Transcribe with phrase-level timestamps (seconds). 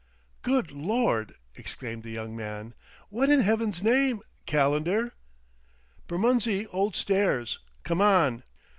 [0.41, 2.73] "Good Lord!" exclaimed the young man.
[3.09, 5.13] "What, in Heaven's name, Calendar?"
[6.07, 7.59] "Bermondsey Old Stairs.
[7.83, 8.41] Come on."